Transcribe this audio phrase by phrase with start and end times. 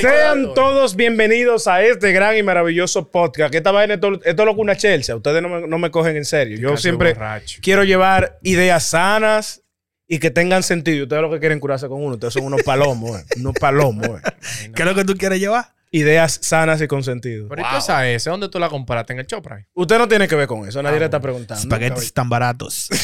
[0.00, 3.50] Sean todos bienvenidos a este gran y maravilloso podcast.
[3.50, 5.14] Que esta vaina es todo, esto es lo que una Chelsea.
[5.16, 6.58] Ustedes no me, no me cogen en serio.
[6.58, 7.60] Yo siempre borracho.
[7.62, 9.62] quiero llevar ideas sanas
[10.06, 11.04] y que tengan sentido.
[11.04, 12.14] Ustedes lo que quieren curarse con uno.
[12.14, 13.24] Ustedes son unos palomos, eh.
[13.36, 14.06] unos palomos.
[14.08, 14.70] eh.
[14.74, 15.74] ¿Qué es lo que tú quieres llevar?
[15.90, 17.48] Ideas sanas y con sentido.
[17.48, 18.28] Pero ¿y tú esa ese?
[18.30, 19.14] ¿Dónde tú la compraste?
[19.14, 19.66] ¿En el Chopra?
[19.72, 20.82] Usted no tiene que ver con eso.
[20.82, 21.62] Nadie le está preguntando.
[21.62, 22.88] Espaguetis tan baratos.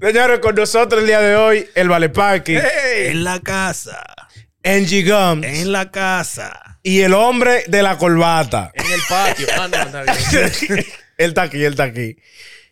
[0.00, 2.58] Señores, con nosotros el día de hoy, el Vale Parking,
[2.96, 4.04] en la casa.
[4.66, 6.80] Angie Gums En la casa.
[6.82, 8.72] y el hombre de la corbata.
[8.74, 9.46] En el patio.
[9.56, 10.84] Ah, no, está bien.
[11.18, 12.16] él está aquí, él está aquí.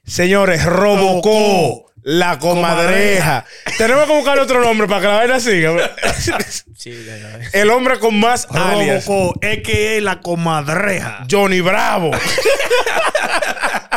[0.05, 1.93] Señores, Robocó, Robocó.
[2.05, 3.45] La comadreja.
[3.79, 5.73] Tenemos que buscar otro nombre para que la vaina siga.
[6.77, 7.39] Sí, ya, ya.
[7.55, 9.07] el hombre con más alias.
[9.07, 11.25] Robocó, es que es la comadreja.
[11.31, 12.11] Johnny Bravo.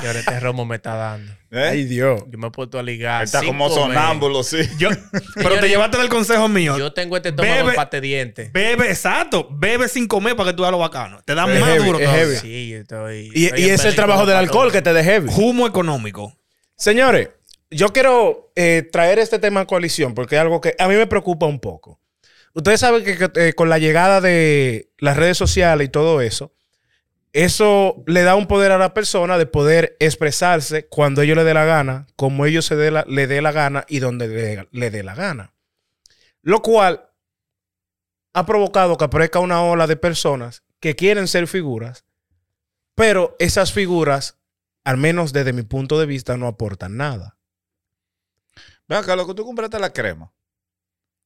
[0.02, 1.34] Y ahora este romo me está dando.
[1.52, 1.70] ¿Eh?
[1.72, 2.22] Ay, Dios.
[2.30, 3.24] Yo me he puesto a ligar.
[3.24, 4.60] Está como sonámbulo, sí.
[4.78, 4.90] Yo,
[5.36, 6.78] pero te llevaste del consejo mío.
[6.78, 8.52] Yo tengo este estómago Bebe- de pate diente.
[8.54, 9.48] Bebe, exacto.
[9.52, 11.22] Bebe sin comer para que tú veas lo bacano.
[11.26, 12.00] Te da Es más heavy, duro.
[12.00, 12.36] es heavy.
[12.38, 13.31] Sí, yo estoy.
[13.34, 15.30] Y, estoy y es el trabajo del alcohol que te de heavy.
[15.36, 16.38] Humo económico.
[16.76, 17.30] Señores,
[17.70, 21.08] yo quiero eh, traer este tema a coalición porque es algo que a mí me
[21.08, 22.00] preocupa un poco.
[22.54, 26.54] Ustedes saben que, eh, con la llegada de las redes sociales y todo eso,
[27.34, 31.54] eso le da un poder a la persona de poder expresarse cuando ellos le dé
[31.54, 34.90] la gana, como ellos se dé la- le dé la gana y donde le, le
[34.90, 35.54] dé la gana.
[36.42, 37.09] Lo cual
[38.34, 42.06] ha provocado que aparezca una ola de personas que quieren ser figuras,
[42.96, 44.38] pero esas figuras,
[44.84, 47.37] al menos desde mi punto de vista, no aportan nada.
[48.88, 50.32] Ven acá, lo que tú compraste la crema.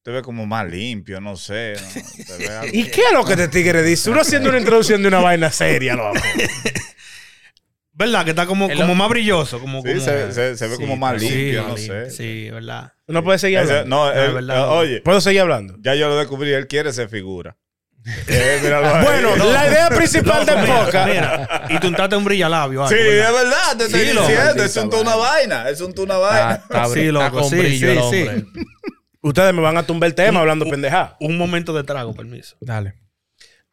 [0.04, 1.76] Te ve como más limpio, no sé.
[1.76, 2.26] ¿no?
[2.26, 4.10] Te ve algo- ¿Y qué es lo que te tigre dice?
[4.10, 6.20] Uno haciendo una introducción de una vaina seria, loco.
[7.94, 8.24] ¿Verdad?
[8.24, 9.60] Que está como, como más brilloso.
[9.60, 12.10] Como, Sí, como- se, se- se ve Sí, como más limpio, sí, no sí, sé.
[12.10, 12.94] Sí, ¿verdad?
[13.08, 13.96] Uno puede seguir Ese- hablando.
[13.96, 14.72] no, No, él- verdad, no.
[14.72, 15.76] oye, ¿Puedo seguir hablando?
[15.82, 17.58] ya yo lo descubrí, él quiere ser figura.
[18.28, 19.04] Eh, ahí.
[19.06, 19.52] Bueno, No.
[19.52, 21.08] la idea principal podcast.
[21.08, 22.88] mira, y tú untaste un brillalabio.
[22.88, 23.78] Sí, es ¿verdad?
[23.78, 24.62] te estoy Sí.
[24.64, 25.70] Es un una vaina.
[25.70, 26.54] Es un una vaina.
[26.56, 28.46] está, Sí, está loco, con sí, brillo sí, sí.
[29.22, 31.16] Ustedes me van a tumbar el tema hablando pendejada.
[31.20, 32.58] Un momento de trago, permiso.
[32.60, 32.96] Dale.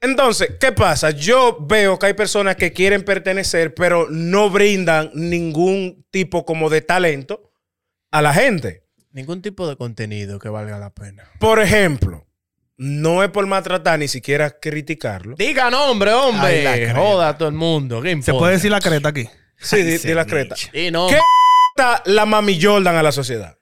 [0.01, 1.11] Entonces, ¿qué pasa?
[1.11, 6.83] Yo veo que hay personas que quieren pertenecer, pero no brindan ningún tipo como de
[6.83, 7.51] talento
[8.13, 8.85] a la gente.
[9.11, 11.25] Ningún tipo de contenido que valga la pena.
[11.41, 12.28] Por ejemplo,
[12.79, 15.35] no es por maltratar ni siquiera criticarlo.
[15.37, 16.63] Diga nombre, Ay, la hombre.
[16.63, 16.95] creta.
[16.95, 18.01] Joda a todo el mundo.
[18.01, 19.29] ¿Qué ¿Se puede decir la creta aquí?
[19.59, 20.57] Sí, di, Ay, di la creta.
[20.57, 21.09] Sí, no.
[21.09, 21.19] ¿Qué?
[22.07, 23.57] La mami Jordan a la sociedad.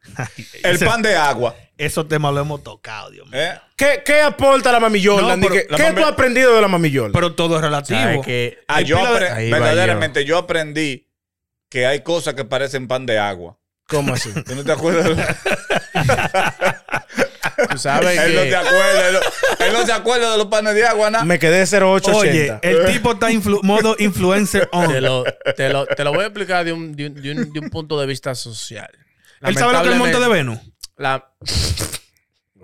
[0.62, 1.54] El Ese- pan de agua.
[1.77, 3.38] Esos temas lo hemos tocado, Dios mío.
[3.38, 3.59] ¿eh?
[3.77, 5.38] ¿Qué, qué aporta la mami Jordan?
[5.38, 7.12] No, que- la ¿Qué mami- tú has aprendido de la mami Jordan?
[7.12, 7.98] Pero todo es relativo.
[8.00, 11.06] ¿Sabes que Ah, yo de- verdaderamente yo aprendí
[11.69, 13.59] que hay cosas que parecen pan de agua.
[13.87, 14.31] ¿Cómo así?
[14.47, 15.10] ¿Tú no te acuerdas?
[17.70, 19.08] Tú sabes él no te acuerda.
[19.08, 21.24] Él, no- él no se acuerda de los panes de agua, nada.
[21.24, 22.12] Me quedé 0880.
[22.16, 24.88] Oye, el tipo está influ- modo influencer on.
[24.92, 25.24] Te lo,
[25.56, 27.70] te, lo, te lo voy a explicar de un, de un, de un- de un
[27.70, 28.90] punto de vista social.
[29.42, 30.58] Él sabe lo que es el monte de Venus.
[30.96, 31.30] La,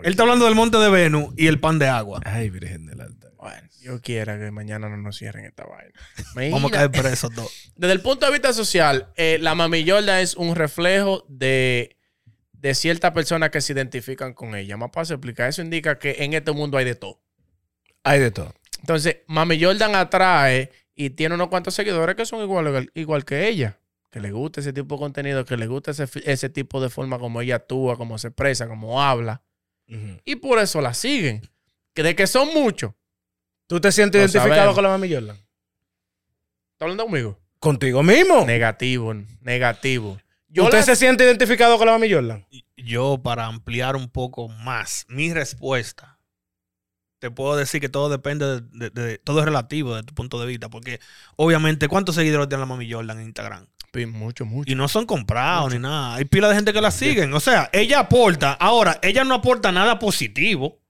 [0.02, 2.20] Él está hablando del monte de Venus y el pan de agua.
[2.24, 3.30] Ay, Virgen del altar.
[3.36, 5.92] bueno, yo quiera que mañana no nos cierren esta vaina.
[6.34, 7.52] Mira, Vamos a caer presos todos.
[7.76, 11.96] Desde el punto de vista social, eh, la mami Jordan es un reflejo de,
[12.62, 14.76] de ciertas personas que se identifican con ella.
[14.76, 17.20] Más para explicar, eso indica que en este mundo hay de todo.
[18.04, 18.54] Hay de todo.
[18.78, 23.80] Entonces, Mami Jordan atrae y tiene unos cuantos seguidores que son igual, igual que ella.
[24.10, 27.18] Que le gusta ese tipo de contenido, que le gusta ese, ese tipo de forma
[27.18, 29.42] como ella actúa, como se expresa, como habla.
[30.24, 31.42] Y por eso la siguen.
[31.94, 32.92] Que de que son muchos.
[33.66, 34.74] ¿Tú te sientes Lo identificado sabemos.
[34.76, 35.36] con la mami Jordan?
[35.36, 37.38] ¿Estás hablando conmigo?
[37.58, 38.46] Contigo mismo.
[38.46, 40.18] Negativo, negativo.
[40.52, 42.46] Yo ¿Usted la- se siente identificado con la mami Jordan?
[42.76, 46.18] Yo, para ampliar un poco más mi respuesta,
[47.20, 50.40] te puedo decir que todo depende de, de- de- todo es relativo de tu punto
[50.40, 50.68] de vista.
[50.68, 51.00] Porque,
[51.36, 53.66] obviamente, ¿cuántos seguidores tiene la mami Jordan en Instagram?
[53.94, 54.70] Sí, Mucho, mucho.
[54.70, 56.14] Y no son comprados ni nada.
[56.16, 57.32] Hay pila de gente que la siguen.
[57.34, 58.52] O sea, ella aporta.
[58.54, 60.80] Ahora, ella no aporta nada positivo.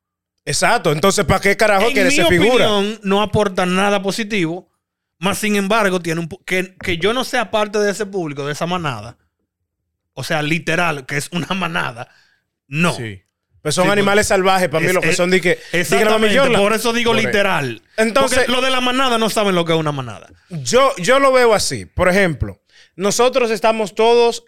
[0.45, 0.93] Exacto.
[0.93, 2.73] Entonces, ¿para qué carajo en quiere mi ser figura?
[2.73, 4.71] opinión, no aporta nada positivo.
[5.19, 8.53] Más sin embargo, tiene un que, que yo no sea parte de ese público, de
[8.53, 9.17] esa manada.
[10.15, 12.09] O sea, literal, que es una manada.
[12.69, 12.95] No.
[12.95, 13.23] Sí.
[13.63, 15.81] Pues son Sí, animales salvajes para mí, es- lo que es- son de que, de
[15.81, 16.37] Exactamente.
[16.37, 16.61] Jordan.
[16.61, 17.81] Por eso digo Por- literal.
[17.97, 20.29] Entonces- Porque lo de la manada no saben lo que es una manada.
[20.51, 21.87] Yo, yo lo veo así.
[21.87, 22.61] Por ejemplo,
[22.97, 24.45] nosotros estamos todos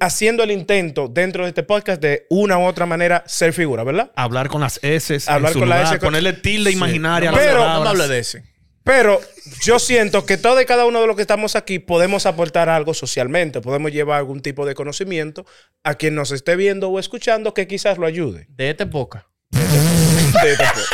[0.00, 4.12] haciendo el intento dentro de este podcast de una u otra manera ser figura, ¿verdad?
[4.16, 7.48] Hablar con las S, Hablar con las S, con- ponerle tilde imaginaria No a las
[7.48, 8.44] Pero- no me hable de ese.
[8.84, 9.20] Pero
[9.62, 12.92] yo siento que todos y cada uno de los que estamos aquí podemos aportar algo
[12.92, 15.46] socialmente, podemos llevar algún tipo de conocimiento
[15.82, 18.46] a quien nos esté viendo o escuchando que quizás lo ayude.
[18.50, 19.26] De este poca.
[19.50, 20.92] de este podcast.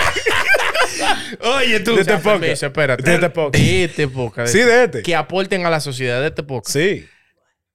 [1.42, 1.94] Oye, tú.
[1.96, 2.16] De este.
[2.18, 3.02] Permiso, espérate.
[3.02, 3.64] De este podcast.
[3.64, 4.52] De este podcast.
[4.52, 5.02] Sí, de este.
[5.02, 6.76] Que aporten a la sociedad de este podcast.
[6.78, 7.06] Sí.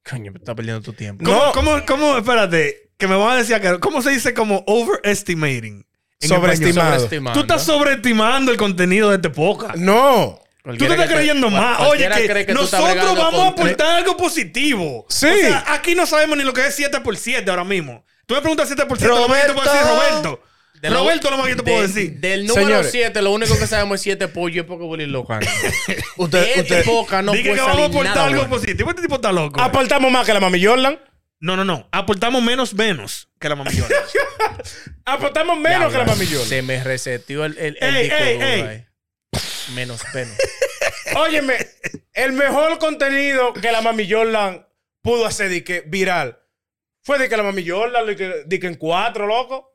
[0.10, 1.26] Coño, me está perdiendo tu tiempo.
[1.26, 1.52] ¿Cómo, No.
[1.52, 5.86] cómo, cómo, espérate, que me van a decir acá, ¿cómo se dice como overestimating?
[6.20, 6.72] Sobreestimado.
[6.72, 7.00] español?
[7.00, 7.34] Sobreestimando.
[7.34, 9.76] Tú estás sobreestimando el contenido de este podcast.
[9.76, 10.40] No.
[10.40, 11.80] Tú te Cualquiera estás creyendo más.
[11.82, 15.06] Oye, cualquiera que, que nosotros vamos a aportar algo positivo.
[15.10, 15.28] Sí.
[15.28, 18.04] O sea, aquí no sabemos ni lo que es 7 por 7 ahora mismo.
[18.26, 20.16] Tú me preguntas 7 por 7, lo más que te puedo decir Roberto.
[20.24, 20.42] Roberto.
[20.82, 22.14] De lo- Roberto, lo más que te puedo de- decir.
[22.20, 22.92] Del número Señores.
[22.92, 25.40] 7, lo único que sabemos es 7 pollo es porque Willy loca.
[26.18, 28.50] Usted, de este usted- podcast no Dije puede que vamos a aportar algo bueno.
[28.56, 28.90] positivo.
[28.90, 29.62] Este tipo está loco.
[29.62, 30.98] Aportamos más que la mami Jordan.
[31.46, 31.88] No, no, no.
[31.92, 33.88] Aportamos menos, menos que la mamillona.
[35.06, 36.48] Aportamos menos que la mami Jordan.
[36.48, 38.86] Se me reseteó el, el, el Ey, disco ey, duro ey.
[39.74, 40.36] Menos menos.
[41.16, 41.56] Óyeme,
[42.14, 44.68] el mejor contenido que la mami Jordan
[45.02, 46.40] pudo hacer de que viral
[47.04, 49.72] fue de que la mami Jordan, de que, de que en cuatro, loco.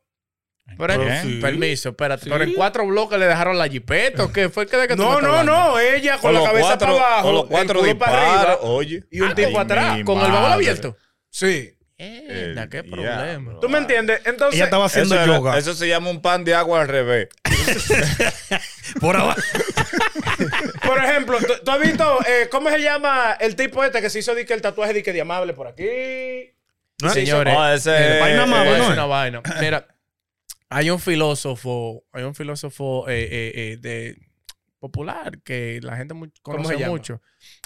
[0.79, 1.13] Pero, Bien.
[1.15, 2.25] en- permiso, espérate.
[2.25, 2.31] Sí.
[2.31, 4.25] Pero en cuatro bloques le dejaron la jipeta.
[4.25, 5.79] ¿o qué fue que de que No, no, no.
[5.81, 8.43] Ella con Con la cabeza cuatro, para abajo, con los cuatro el culo para disparos,
[8.57, 9.05] arriba oye.
[9.11, 9.99] y un Ay, tipo atrás.
[10.05, 10.55] Con el baúl madre.
[10.55, 10.97] abierto.
[11.31, 11.75] Sí.
[12.03, 13.61] Eh, qué problema.
[13.61, 14.23] ¿Tú me entiendes?
[14.25, 15.59] Entonces, Ella estaba haciendo Eso, era- yoga.
[15.59, 17.29] eso se llama un pan de agua al revés.
[19.01, 19.41] Por abajo.
[20.87, 24.19] por ejemplo, ¿tú, tú has visto eh, cómo se llama el tipo este que se
[24.21, 25.85] hizo el tatuaje de que de amable por aquí?
[27.03, 27.11] ¿No?
[27.11, 28.93] Señores, ese es- vaina más Voy a bueno, decir ¿eh?
[28.95, 29.43] una vaina.
[29.61, 29.87] Mira,
[30.71, 34.17] hay un filósofo, hay un filósofo eh, eh, eh, de
[34.79, 37.21] popular que la gente mu- ¿Cómo conoce mucho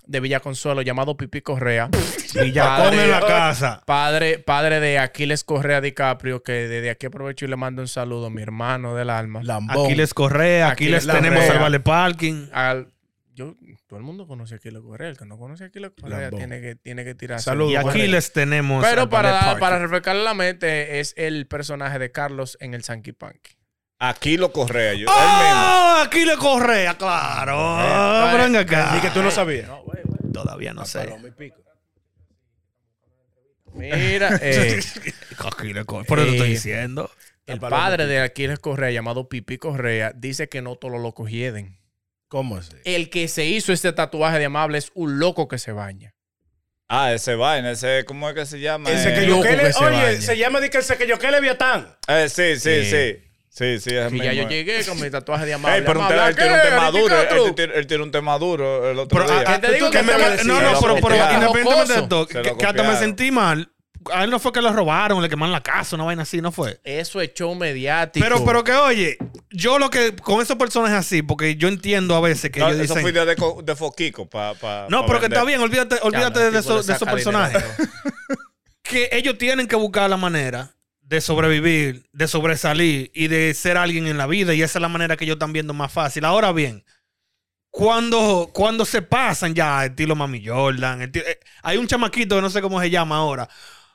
[0.06, 1.88] de Villa Consuelo llamado Pipi Correa.
[2.34, 3.82] Villacón Padre- en la casa.
[3.86, 8.26] Padre, padre de Aquiles Correa DiCaprio, que desde aquí aprovecho y le mando un saludo
[8.26, 9.40] a mi hermano del alma.
[9.42, 9.86] Lambón.
[9.86, 12.48] Aquí les Correa, aquí Aquiles les tenemos al Vale Parking.
[12.52, 12.88] Al-
[13.36, 13.56] yo,
[13.88, 15.08] todo el mundo conoce a Aquiles Correa.
[15.08, 16.38] El que no conoce a Aquiles Correa Lambón.
[16.40, 17.44] tiene que, tiene que tirarse.
[17.44, 18.06] Saludos, Y aquí Correa.
[18.06, 18.84] les tenemos.
[18.84, 23.56] Pero para, para refrescarle la mente, es el personaje de Carlos en el Sanky Panky.
[24.00, 25.06] Aquí lo correa yo.
[25.06, 25.14] Mismo.
[25.16, 26.02] ¡Ah!
[26.06, 27.76] Aquí le Correa, claro.
[28.36, 28.94] Venga acá.
[28.98, 29.68] Y que tú no sabías.
[29.68, 29.82] No.
[30.34, 30.98] Todavía no sé.
[31.04, 31.62] Paloma y pico.
[33.74, 34.80] Mira, eh,
[35.38, 36.06] Aquiles Correa.
[36.06, 37.10] Por eso te estoy Eh, diciendo.
[37.46, 41.30] el paloma padre de Aquiles Correa, llamado Pipi Correa, dice que no todos los locos
[41.30, 41.78] hieden.
[42.28, 42.76] ¿Cómo así?
[42.84, 46.14] El que se hizo este tatuaje de amable es un loco que se baña.
[46.88, 48.90] Ah, ese vaina, ese, ¿cómo es que se llama?
[48.90, 50.20] El Eh, se que loco se oye, baña.
[50.20, 51.96] se llama de que el se que yo que le Viatán.
[52.08, 53.22] eh, sí, sí, Sí.
[53.54, 53.78] Sí.
[53.78, 54.48] Sí, es Que ya yo mismo.
[54.50, 55.78] llegué con mi tatuaje de amable.
[55.78, 57.20] Ey, pero un amable, tema- ¿a él tiene un tema duro.
[57.46, 59.44] Él, tiene- él tiene un tema duro el otro Pero, día.
[59.46, 60.46] ah, ¿Qué te digo que que me- decir?
[60.46, 63.70] No, no, pero, pero independientemente de esto, que, que hasta me sentí mal.
[64.12, 66.52] A él no fue que lo robaron, le quemaron la casa, una vaina así, no
[66.52, 66.78] fue.
[66.84, 68.22] Eso es show mediático.
[68.22, 69.16] Pero, pero que oye,
[69.50, 72.80] yo lo que con esos personajes así, porque yo entiendo a veces que No, ellos
[72.82, 73.02] eso dicen.
[73.02, 74.28] fue idea de, de Foquico.
[74.28, 75.38] Pa, pa, no, pa pero que vender.
[75.38, 77.64] está bien, olvídate, olvídate Ya, el de, esos, de esos personajes.
[78.82, 80.74] Que ellos tienen que buscar la manera
[81.06, 84.54] de sobrevivir, de sobresalir y de ser alguien en la vida.
[84.54, 86.24] Y esa es la manera que ellos están viendo más fácil.
[86.24, 86.84] Ahora bien,
[87.70, 92.62] cuando, cuando se pasan ya, estilo Mami Jordan, eh, hay un chamaquito que no sé
[92.62, 93.48] cómo se llama ahora.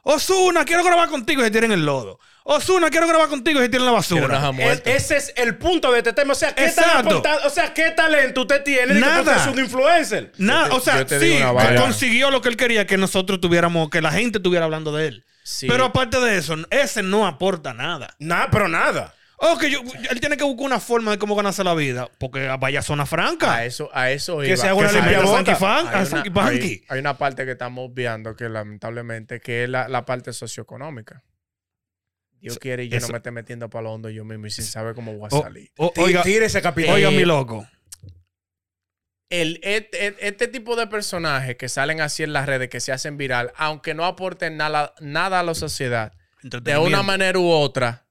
[0.03, 2.19] Osuna, quiero grabar contigo y se tiran el lodo.
[2.43, 4.51] Osuna, quiero grabar contigo y se tiran la basura.
[4.59, 6.31] Es- ese es el punto de este tema.
[6.33, 7.21] O sea, ¿qué, Exacto.
[7.45, 8.95] o sea, ¿qué talento usted tiene?
[8.95, 9.35] Nada.
[9.35, 10.31] es un influencer.
[10.37, 11.37] Nada, Yo o sea, yo sí,
[11.77, 15.25] consiguió lo que él quería que nosotros tuviéramos, que la gente estuviera hablando de él.
[15.51, 15.67] Sí.
[15.67, 18.15] Pero aparte de eso, ese no aporta nada.
[18.19, 19.15] Nada, pero nada.
[19.37, 19.79] Oh, que yo,
[20.11, 22.07] él tiene que buscar una forma de cómo ganarse la vida.
[22.19, 23.55] Porque vaya zona franca.
[23.55, 25.25] A eso, a eso Que se haga una limpia.
[25.25, 25.57] Sanky Hay
[25.95, 26.59] una- Sanky Panky.
[26.67, 31.23] hay- hay una parte que estamos obviando que lamentablemente que es la, la parte socioeconómica.
[32.41, 34.51] Dios quiere y yo eso- no me esté metiendo para lo hondo yo mismo y
[34.51, 35.71] sin saber cómo voy a salir.
[35.77, 36.93] o- oiga, Tire ese capítulo.
[36.95, 37.67] oiga, mi loco.
[39.29, 43.17] El, este, este tipo de personajes que salen así en las redes, que se hacen
[43.17, 48.07] viral, aunque no aporten nada, nada a la sociedad, de una manera u otra,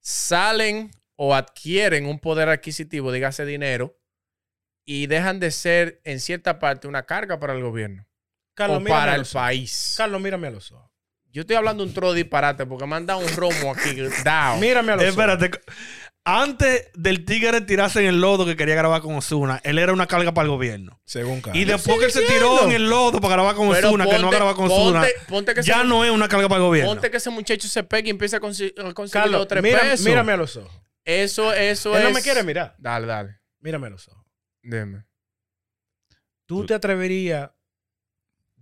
[0.00, 3.98] salen o adquieren un poder adquisitivo, dígase dinero,
[4.84, 8.06] y dejan de ser, en cierta parte, una carga para el gobierno
[8.54, 9.94] Carlos, o para a el país.
[9.96, 10.90] Carlos, mírame a los ojos.
[11.32, 13.94] Yo estoy hablando un tro disparate porque me han dado un romo aquí.
[14.24, 14.60] down.
[14.60, 15.18] Mírame a los ojos.
[15.18, 15.50] Espérate.
[16.24, 20.06] Antes del tigre tirarse en el lodo que quería grabar con Osuna, él era una
[20.06, 21.00] carga para el gobierno.
[21.04, 21.60] Según Carlos.
[21.60, 24.20] Y después que él se tiró en el lodo para grabar con Osuna, que no
[24.28, 26.92] ponte- graba con Osuna, ponte- ponte que ya no es una carga para el gobierno.
[26.92, 29.62] Ponte que ese muchacho se pegue y empiece a consi- a conseguir Carlos, los tres
[29.64, 30.06] mira- pesos.
[30.06, 30.72] mírame a los ojos.
[31.04, 32.08] Eso, eso Él es.
[32.08, 32.76] no me quiere mirar.
[32.78, 33.40] Dale, dale.
[33.58, 34.24] Mírame a los ojos.
[34.62, 35.04] Dime.
[36.46, 37.50] ¿Tú te atreverías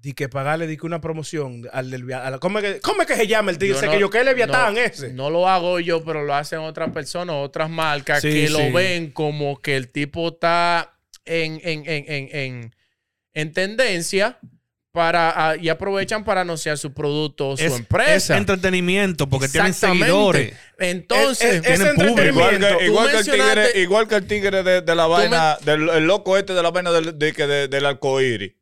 [0.02, 2.80] de que pagarle de que una promoción al del via- a la- ¿cómo, es que,
[2.80, 3.74] ¿Cómo es que se llama el tigre?
[3.78, 5.12] Yo no- que yo que le Viatán no, ese.
[5.12, 8.52] No lo hago yo, pero lo hacen otras personas, otras marcas Sí, que sí.
[8.52, 10.94] lo ven como que el tipo está
[11.26, 12.74] en, en, en, en, en,
[13.34, 14.38] en tendencia
[14.92, 18.34] para, y aprovechan para anunciar su producto o su Es, empresa.
[18.34, 20.54] es entretenimiento porque tienen seguidores.
[20.78, 22.22] Entonces, Es- es- tienen público.
[22.22, 22.78] Igual entretenimiento.
[22.78, 26.04] que, igual que el tigre, igual que el tigre de, de la vaina, del el
[26.06, 28.52] loco este de la vaina del, de, de- del arcoíris.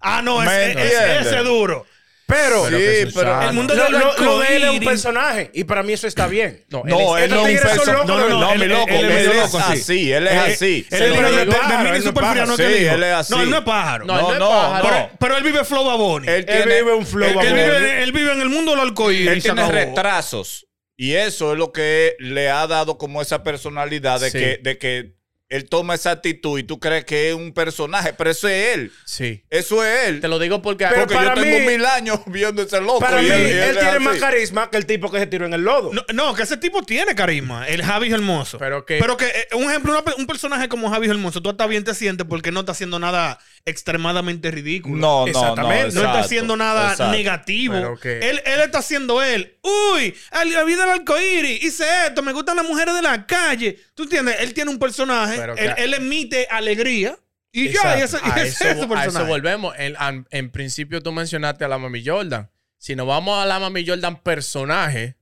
[0.00, 1.86] Ah, no, es, ¿Me es- ese es duro.
[2.26, 2.74] Pero, Sí,
[3.14, 3.40] Pero.
[3.40, 5.50] El mundo lo, del lo- lo de él es un personaje.
[5.54, 6.62] Y para mí eso está bien.
[6.68, 8.40] no, No, él él es- no es un tigres son perso- locos, No, no, no,
[8.40, 8.88] no, él- mi él- loco.
[8.90, 9.72] él es Él medio es loco, sí.
[9.72, 10.86] así, él es Eh, así.
[10.90, 12.68] Él es de, no de, es de Mini él Superfriano que.
[12.78, 13.32] Sí, él así.
[13.32, 14.04] No, él no es pájaro.
[14.04, 14.78] No, él no.
[14.82, 16.28] Pero, pero él vive flow baboni.
[16.28, 17.62] Él Él tiene, vive un flow él Él baboni.
[17.62, 19.28] vive, él vive en el mundo del arcoíris.
[19.32, 20.66] Él tiene retrasos.
[20.98, 25.14] Y eso es lo que le ha dado como esa personalidad de, de que
[25.50, 28.92] él toma esa actitud y tú crees que es un personaje, pero eso es él.
[29.06, 29.42] Sí.
[29.48, 30.20] Eso es él.
[30.20, 30.84] Te lo digo porque...
[30.86, 33.00] Pero Porque para yo tengo mí- mil años viendo ese loco.
[33.00, 34.04] Para y mí, él, es tiene así.
[34.04, 35.90] más carisma que el tipo que se tiró en el lodo.
[35.94, 37.66] No, no, que ese tipo tiene carisma.
[37.66, 38.58] El Javi Hermoso.
[38.58, 41.82] Pero que- Pero que, eh, un ejemplo, un personaje como Javi Hermoso, tú hasta bien
[41.82, 44.96] te sientes porque no está haciendo nada extremadamente ridículo.
[44.96, 45.26] No, no, no.
[45.28, 45.94] Exactamente.
[45.94, 47.12] No está haciendo nada exacto.
[47.16, 47.74] negativo.
[47.74, 49.56] Pero que- Él, él está haciendo él.
[49.62, 53.78] Uy, al- la vida del arcoíris, hice esto, me gustan las mujeres de la calle.
[53.94, 54.36] ¿Tú entiendes?
[54.40, 57.18] Él tiene un personaje, él, que- él emite alegría
[57.52, 57.88] y Exacto.
[57.88, 59.74] ya, y eso, es su a eso volvemos.
[59.78, 62.50] En, principio tú mencionaste a la Mami Jordan.
[62.76, 65.16] Si nos vamos a la Mami Jordan personaje,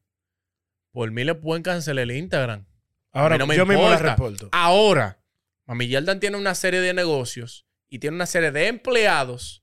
[0.90, 2.66] por mí le pueden cancelar el Instagram.
[3.12, 4.48] Ahora, A mí no me yo mismo la reporto.
[4.52, 5.20] Ahora,
[5.66, 9.62] Mami Jordan tiene una serie de negocios y tiene una serie de empleados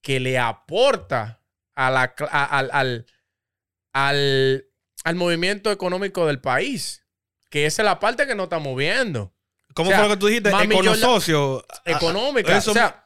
[0.00, 1.42] que le aporta
[1.74, 3.06] a la, cl- a- al, al,
[3.92, 4.66] al,
[5.04, 7.04] al movimiento económico del país.
[7.50, 9.34] Que esa es la parte que no estamos viendo.
[9.74, 10.50] ¿Cómo o sea, fue lo que tú dijiste?
[10.50, 11.64] Econosocio.
[11.84, 12.56] Económica.
[12.56, 12.96] Eso- o sea,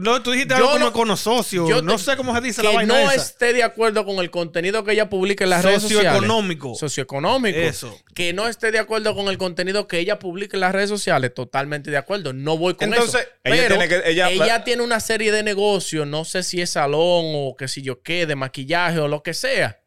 [0.00, 1.68] No, tú dijiste algo como no- econosocio.
[1.68, 3.22] yo no sé cómo se dice la que vaina no esa.
[3.22, 6.10] esté de acuerdo con el contenido que ella publica en las redes sociales.
[6.14, 6.74] Socioeconómico.
[6.74, 7.56] Socioeconómico.
[7.60, 7.96] Eso.
[8.12, 11.32] Que no esté de acuerdo con el contenido que ella publica en las redes sociales.
[11.32, 12.32] Totalmente de acuerdo.
[12.32, 13.30] No voy con Entonces, eso.
[13.44, 16.08] ella Pero tiene que- ella- ella tiene una serie de negocios.
[16.08, 19.32] No sé si es salón o qué sé yo qué, de maquillaje o lo que
[19.32, 19.78] sea.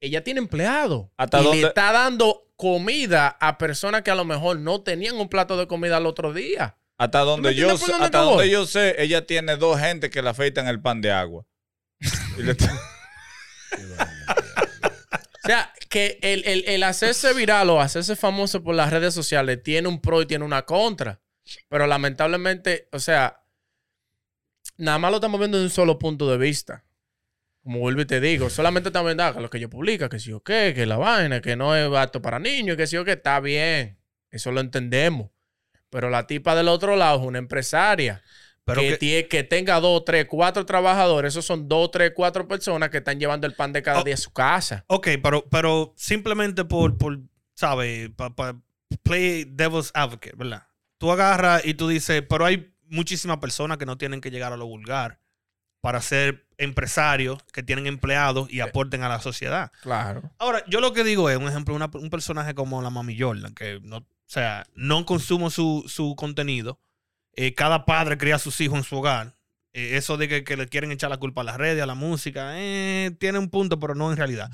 [0.00, 1.10] Ella tiene empleado.
[1.16, 5.16] ¿Hasta y dónde- le está dando comida a personas que a lo mejor no tenían
[5.16, 6.76] un plato de comida el otro día.
[6.98, 8.34] Hasta donde, yo, sé- dónde hasta te voy?
[8.34, 11.46] donde yo sé, ella tiene dos gente que le afeitan el pan de agua.
[12.36, 12.56] Y le- O
[15.48, 19.88] sea, que el, el- el hacerse viral o hacerse famoso por las redes sociales tiene
[19.88, 21.20] un pro y tiene una contra.
[21.68, 23.42] Pero lamentablemente, o sea,
[24.76, 26.84] nada más lo estamos viendo de un solo punto de vista.
[27.68, 30.32] Como vuelvo y te digo, solamente viendo ah, que lo que yo publica, que sí
[30.32, 33.12] o qué, que la vaina, que no es apto para niños, que sí o qué,
[33.12, 33.98] está bien.
[34.30, 35.28] Eso lo entendemos.
[35.90, 38.22] Pero la tipa del otro lado es una empresaria.
[38.64, 41.34] Pero que, que- que tenga dos, tres, cuatro trabajadores.
[41.34, 44.02] Esos son dos, tres, cuatro personas que están llevando el pan de cada Oh.
[44.02, 44.86] día a su casa.
[44.86, 47.18] Ok, pero, pero simplemente por, por
[47.52, 48.08] ¿sabes?
[48.16, 48.56] Para
[49.02, 50.62] play devil's advocate, ¿verdad?
[50.96, 54.56] Tú agarras y tú dices, pero hay muchísimas personas que no tienen que llegar a
[54.56, 55.20] lo vulgar
[55.88, 59.72] para ser empresarios, que tienen empleados y aporten a la sociedad.
[59.80, 60.20] Claro.
[60.38, 63.54] Ahora, yo lo que digo es, un ejemplo, una- un personaje como la Mami Jordan,
[63.54, 66.78] que no, o sea, no consumo su, su contenido.
[67.36, 69.34] Eh, cada padre cría a sus hijos en su hogar.
[69.72, 71.94] Eh, eso de que, que le quieren echar la culpa a las redes, a la
[71.94, 74.50] música, eh, tiene un punto, pero no en realidad.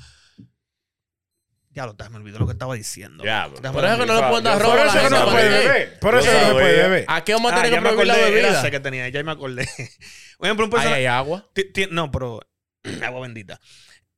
[1.75, 3.21] Ya lo me olvidó lo que estaba diciendo.
[3.73, 5.49] Por eso que no le Yo pueden dar robo Por a la eso no puede
[5.49, 5.99] beber.
[5.99, 7.05] Por eso no puede beber.
[7.09, 8.71] ¿A qué vamos a Ah, tener ya que me prohibir la bebida?
[8.71, 9.67] que tenía, ya me acordé.
[10.37, 10.95] Por ejemplo, un Ahí personaje...
[11.01, 11.49] hay agua.
[11.91, 12.39] No, pero
[13.05, 13.59] agua bendita.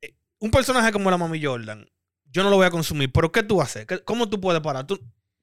[0.01, 1.89] Eh, Un personaje como la Mami Jordan,
[2.25, 3.11] yo no lo voy a consumir.
[3.11, 3.87] Pero ¿qué tú haces?
[3.87, 4.85] ¿Qué- ¿Cómo tú puedes parar?
[4.85, 4.99] Tú,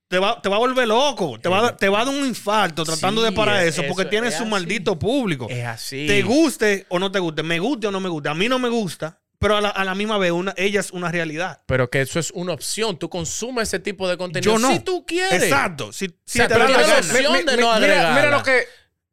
[0.09, 1.41] te, va, te va a volver loco.
[1.41, 3.77] Te va, a dar- te va a dar un infarto tratando Sí, de parar es-
[3.77, 4.51] eso porque tiene es su así.
[4.53, 5.49] maldito público.
[5.51, 6.07] Es así.
[6.07, 8.29] Te guste o no te guste, me guste o no me guste.
[8.29, 10.91] A mí no me gusta, pero a la, a la misma vez una, ella es
[10.91, 11.61] una realidad.
[11.67, 12.99] Pero que eso es una opción.
[12.99, 14.73] Tú consumes ese tipo de contenido Yo no.
[14.73, 15.43] si tú quieres.
[15.43, 15.93] Exacto.
[15.93, 16.95] Si, si sea, te pero da la gana.
[16.97, 17.45] opción.
[17.45, 18.65] de no mira, mira lo que,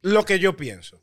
[0.04, 1.02] lo que yo pienso.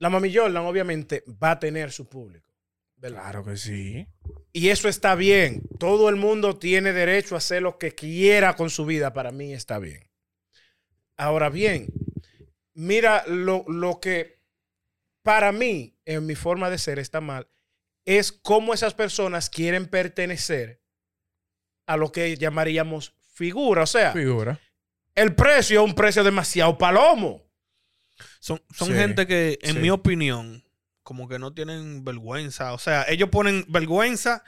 [0.00, 2.50] La Mami Jordan obviamente va a tener su público.
[2.96, 3.20] ¿verdad?
[3.20, 4.08] Claro que sí.
[4.52, 5.62] Y eso está bien.
[5.78, 9.12] Todo el mundo tiene derecho a hacer lo que quiera con su vida.
[9.12, 10.10] Para mí está bien.
[11.16, 11.86] Ahora bien,
[12.74, 14.40] mira lo, lo que
[15.22, 17.46] para mí, en mi forma de ser, está mal,
[18.04, 20.82] es cómo esas personas quieren pertenecer
[21.86, 23.82] a lo que llamaríamos figura.
[23.82, 24.58] O sea, Figura.
[25.14, 27.42] el precio es un precio demasiado palomo.
[28.40, 29.78] Son, son Sí, gente que, en sí.
[29.80, 30.64] mi opinión,
[31.02, 32.72] como que no tienen vergüenza.
[32.72, 34.42] O sea, ellos ponen vergüenza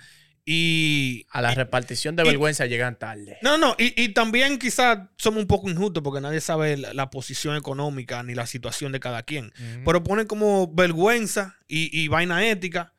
[0.45, 1.27] y...
[1.31, 3.39] A la repartición de y- vergüenza llegan tarde.
[3.43, 7.11] No, no, y, y también quizás somos un poco injustos porque nadie sabe la, la
[7.11, 9.53] posición económica ni la situación de cada quien.
[9.85, 12.94] Pero ponen como vergüenza y, y vaina ética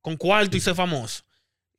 [0.00, 1.24] con cuarto y ser famoso.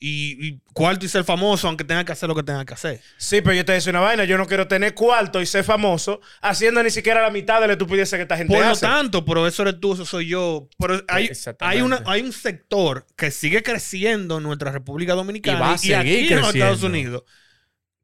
[0.01, 3.03] y, y cuarto y ser famoso, aunque tenga que hacer lo que tenga que hacer.
[3.17, 4.23] Sí, pero yo te decía una vaina.
[4.25, 7.73] Yo no quiero tener cuarto y ser famoso haciendo ni siquiera la mitad de la
[7.73, 8.85] estupidez que esta gente Por lo hace.
[8.85, 10.69] tanto, pero eso eres tú, eso soy yo.
[10.77, 15.61] Pero hay, hay, una, hay un sector que sigue creciendo en nuestra República Dominicana Y
[15.61, 16.85] va a aquí seguir en los Estados creciendo.
[16.85, 17.23] Unidos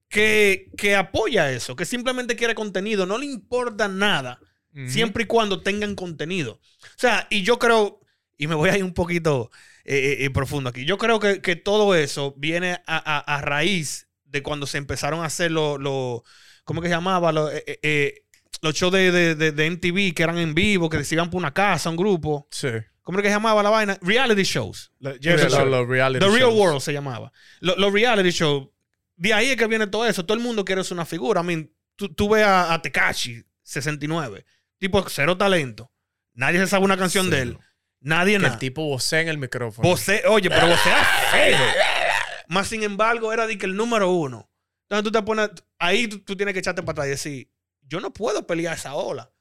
[0.10, 4.40] que, que apoya eso, que simplemente quiere contenido, no le importa nada,
[4.86, 6.54] siempre y cuando tengan contenido.
[6.54, 8.00] O sea, y yo creo,
[8.38, 9.50] y me voy a ir un poquito
[9.84, 14.08] eh, eh, profundo aquí, yo creo que, que todo eso viene a, a- a raíz
[14.26, 16.22] de cuando se empezaron a hacer los, los
[16.64, 17.32] ¿cómo que se llamaba?
[17.32, 18.22] Los, eh, eh, eh,
[18.62, 21.38] los shows de, de, de- de MTV que eran en vivo, que se iban por
[21.40, 22.48] una casa, un grupo.
[22.52, 22.70] Sí.
[23.04, 23.98] ¿Cómo es que se llamaba la vaina?
[24.02, 24.92] Reality shows.
[25.00, 26.50] Los- los reality The Real.
[26.50, 27.32] World se llamaba.
[27.60, 28.68] Lo- Los reality shows.
[29.16, 30.26] De ahí es que viene todo eso.
[30.26, 31.42] Todo el mundo quiere ser una figura.
[31.42, 34.46] I mean, tú, tú ves a, a Tekashi, 69.
[34.80, 35.92] Tipo, cero talento.
[36.34, 37.58] Nadie se sabe una canción de él.
[38.06, 38.54] Nadie Que nada.
[38.54, 39.88] el tipo vocea en el micrófono.
[39.90, 41.58] Voce- oye, pero vocea feo.
[42.48, 44.50] Más sin embargo, era de que el número uno.
[44.84, 48.00] Entonces tú te pones, ahí tú, tú tienes que echarte para atrás y decir, yo
[48.00, 49.32] no puedo pelear esa ola.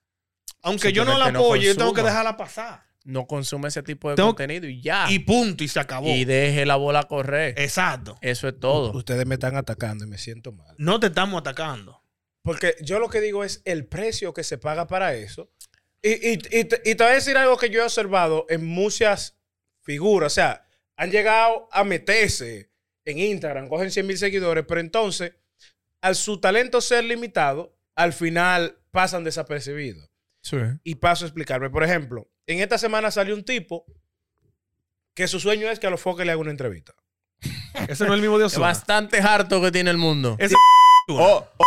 [0.62, 2.82] Aunque yo no la no apoye, yo tengo que dejarla pasar.
[3.04, 5.06] no consume ese tipo de Tengo- contenido y ya.
[5.10, 6.06] Y Y, punto, y se acabó.
[6.08, 7.52] deje la bola correr.
[7.58, 8.16] Exacto.
[8.22, 8.92] Eso es todo.
[8.92, 10.74] Ustedes me están atacando y me siento mal.
[10.78, 12.02] No te estamos atacando.
[12.40, 15.50] Porque yo lo que digo es el precio que se paga para eso.
[16.04, 18.62] Y, y, y te, y te voy a decir algo que yo he observado en
[18.62, 19.38] muchas
[19.80, 20.32] figuras.
[20.32, 20.68] O sea,
[20.98, 22.70] han llegado a meterse
[23.06, 25.32] en Instagram, cogen 100 mil seguidores, pero entonces,
[26.02, 30.10] al su talento ser limitado, al final pasan desapercibidos.
[30.42, 30.58] Sí.
[30.82, 31.70] Y paso a explicarme.
[31.70, 33.86] Por ejemplo, en esta semana salió un tipo
[35.14, 36.94] que su sueño es que a los foques le haga una entrevista.
[37.88, 38.58] Ese no es el mismo Dios.
[38.58, 40.36] Bastante harto que tiene el mundo.
[40.38, 40.54] Ese
[41.08, 41.64] Oh, oh,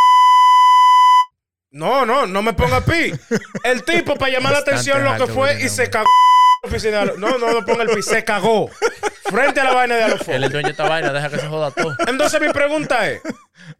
[1.77, 3.13] No, no, no me ponga pi.
[3.63, 6.07] El tipo, para llamar la atención, lo que fue y se cagó.
[6.63, 8.69] en la oficina de No, no me ponga el pi, se cagó.
[9.29, 10.31] Frente a la vaina de Él Alofo.
[10.31, 11.95] es dueño de esta vaina, deja que se joda todo.
[12.07, 13.21] Entonces, mi pregunta es: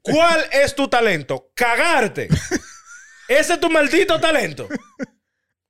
[0.02, 1.50] ¿cuál es tu talento?
[1.56, 2.28] Cagarte.
[3.28, 4.68] Ese es tu maldito talento.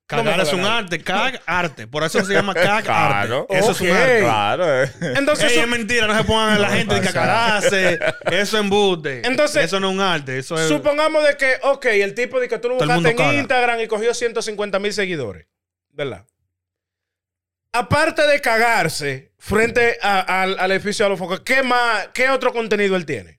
[0.07, 1.85] Cagar No es un arte, cag arte.
[1.85, 3.41] Por eso se llama cag Claro.
[3.49, 3.59] arte.
[3.59, 4.19] Eso es un arte.
[4.21, 4.91] claro, eh.
[5.15, 7.93] Entonces, Ey, su- es mentira, no se pongan a la gente de cagarse.
[8.31, 9.27] Eso es embuste.
[9.27, 10.37] Entonces- eso no es un arte.
[10.39, 10.69] Eso es.
[10.69, 13.33] supongamos de que, ok, el tipo de que tú lo buscaste en caga.
[13.33, 15.46] Instagram y cogió 150 mil seguidores.
[15.91, 16.25] ¿Verdad?
[17.74, 22.53] Aparte de cagarse frente a- al, al edificio de los focos, ¿qué más, qué otro
[22.53, 23.37] contenido él tiene?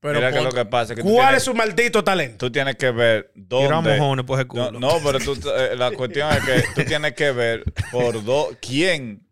[0.00, 2.46] Pero Mira que lo que pasa es que tú ¿Cuál tienes, es su maldito talento?
[2.46, 3.96] tú tienes que ver Tira dónde...
[3.98, 4.70] mojones por ese culo.
[4.72, 8.50] No, no, pero tú, eh, la cuestión es que tú tienes que ver por do,
[8.60, 9.26] quién,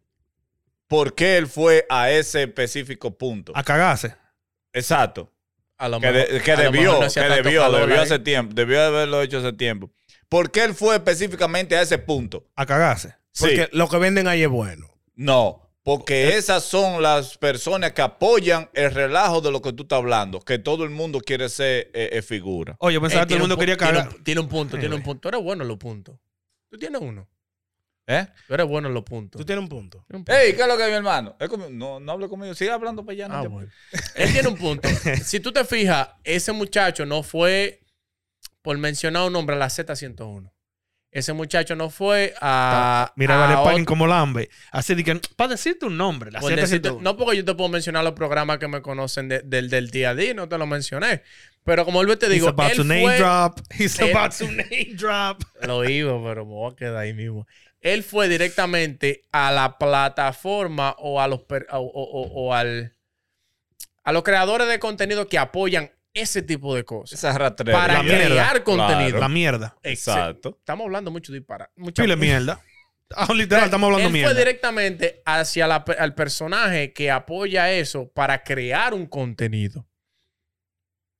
[0.89, 3.53] por qué él fue a ese específico punto.
[3.55, 4.15] A cagarse.
[4.73, 5.31] Exacto.
[5.79, 7.95] a lo Que, de- que a lo debió, mejor no que tanto debió, calor debió
[7.97, 8.03] ahí.
[8.03, 9.91] hace tiempo, debió haberlo hecho hace tiempo.
[10.29, 12.47] ¿Por qué él fue específicamente a ese punto?
[12.57, 13.15] A cagarse.
[13.39, 13.69] Porque Sí.
[13.73, 14.89] lo que venden ahí es bueno.
[15.15, 19.99] No, porque esas son las personas que apoyan el relajo de lo que tú estás
[19.99, 22.75] hablando, que todo el mundo quiere ser eh, eh, figura.
[22.81, 24.13] Oye, yo pensaba que todo el mundo quería cagar.
[24.25, 25.21] Tiene un punto, tiene un punto.
[25.21, 26.17] Tú eres bueno en los puntos.
[26.71, 27.29] Tú tienes uno.
[28.07, 28.27] ¿Eh?
[28.47, 29.39] Tú eres bueno en los puntos.
[29.39, 30.05] Tú tienes un punto.
[30.09, 30.39] Tienes un punto.
[30.41, 31.37] Ey, ¿qué es lo que es mi hermano?
[31.71, 33.29] No, no hable conmigo, sigue hablando para allá.
[33.29, 33.71] no Ah, te- bueno.
[34.15, 34.89] Él tiene un punto.
[35.23, 37.81] Si tú te fijas, ese muchacho no fue,
[38.63, 40.51] por mencionar un nombre, a la Z101.
[41.15, 43.13] Ese muchacho no fue a.
[43.15, 44.51] Mira, a vale, otro- como lambe.
[44.73, 47.03] Así de que, para decirte un nombre, la por Z decirte- 101.
[47.03, 50.11] no porque yo te puedo mencionar los programas que me conocen de- del, del día
[50.11, 51.23] a día, no te lo mencioné.
[51.63, 53.61] Pero como él te digo, He's about él to name fue, drop.
[53.79, 55.43] He's él- about to name drop.
[55.67, 57.47] Lo iba, pero me voy a quedar ahí mismo.
[57.81, 62.93] Él fue directamente a la plataforma o a los o- o- o al
[64.03, 67.77] a los creadores de contenido que apoyan ese tipo de cosas Esa rastrera.
[67.79, 68.27] para La mierda.
[68.27, 69.11] crear contenido.
[69.11, 69.19] Claro.
[69.19, 69.77] La mierda.
[69.83, 70.57] Exacto.
[70.61, 72.61] Estamos hablando mucho de para mucha Pile mierda.
[73.15, 74.31] Ah, literal, estamos hablando Él mierda.
[74.33, 79.87] fue directamente hacia la al personaje que apoya eso para crear un contenido.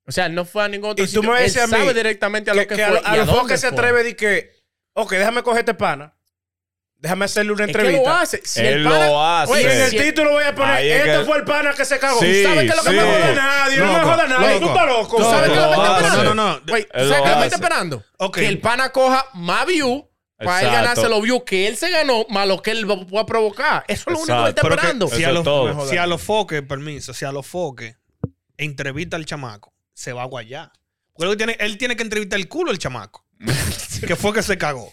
[0.07, 1.31] O sea, él no fue a ningún otro Y tú sitio.
[1.33, 3.17] me Él a mí sabe directamente a lo Que, que, que a, fue lo- a
[3.17, 3.79] los dónde foques se fue.
[3.79, 4.51] atreve de que,
[4.95, 6.15] ok, déjame coger este pana.
[7.05, 8.09] Déjame hacerle una Es que entrevista.
[8.09, 8.41] lo hace.
[8.47, 9.53] Si Él el pana- lo hace.
[9.53, 11.85] Oye, en el si- título voy a poner, es este que- fue el pana que
[11.85, 12.19] se cagó.
[12.19, 12.97] Sí, ¿Sabes qué es lo que sí.
[12.97, 14.55] Me joda nadie, no me Loco, joda nadie.
[14.55, 14.73] Tú loco.
[14.75, 15.19] estás loco.
[15.19, 16.25] No, ¿Sabes qué es lo que lo me está esperando?
[16.25, 16.77] No, no, no.
[16.77, 17.45] Él ¿sabes lo qué me hace.
[17.45, 18.05] está esperando?
[18.17, 18.35] Ok.
[18.39, 20.83] Que el pana coja más view para él Exacto.
[20.83, 23.85] ganarse los views que él se ganó más lo que él va a provocar.
[23.87, 25.09] Eso es lo único que él está que esperando.
[25.09, 27.97] si, a es los, si a los foques, permiso, si a los foques
[28.57, 30.73] entrevista al chamaco, se va a guayar.
[31.13, 33.27] Porque lo que tiene, él tiene que entrevistar el culo al chamaco.
[34.07, 34.93] que fue que se cagó.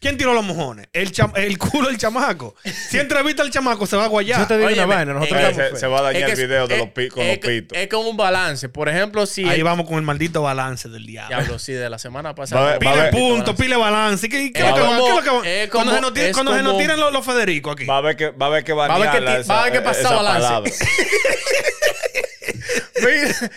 [0.00, 0.86] ¿Quién tiró los mojones?
[0.92, 2.54] El, el culo del chamaco.
[2.88, 4.38] Si entrevista al chamaco, se va a guayar.
[4.38, 6.40] Yo te digo una vaina, nosotros eh, damos se, se va a dañar Es que
[6.42, 7.76] el video de es- los pi- con es los pitos.
[7.78, 8.68] Es como un balance.
[8.68, 9.42] Por ejemplo, si.
[9.48, 11.36] Ahí el- vamos con el maldito balance del diablo.
[11.36, 12.74] Diablo, sí, de la semana pasada.
[12.74, 14.24] va Pile punto, pile balance.
[14.26, 15.70] ¿Y ¿Qué, qué Es es lo que va- como- qué es lo que va- es
[15.70, 17.84] Cuando se nos tiren- es cuando se nos tiren los, los Federico aquí.
[17.84, 19.60] Va a ver que va a ver que a ver que banearla ti- esa- va
[19.60, 20.84] a ver que pasa balance.